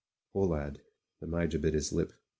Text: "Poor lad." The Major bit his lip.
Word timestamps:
"Poor 0.33 0.47
lad." 0.47 0.81
The 1.19 1.27
Major 1.27 1.59
bit 1.59 1.75
his 1.75 1.93
lip. 1.93 2.11